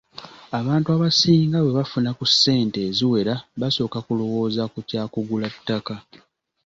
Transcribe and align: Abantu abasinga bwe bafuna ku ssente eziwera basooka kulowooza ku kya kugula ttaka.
Abantu 0.59 0.87
abasinga 0.95 1.57
bwe 1.61 1.71
bafuna 1.79 2.09
ku 2.17 2.25
ssente 2.31 2.77
eziwera 2.89 3.33
basooka 3.61 3.97
kulowooza 4.05 4.63
ku 4.73 4.79
kya 4.89 5.03
kugula 5.13 5.47
ttaka. 5.55 5.95